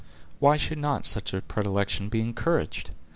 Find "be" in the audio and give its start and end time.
2.09-2.21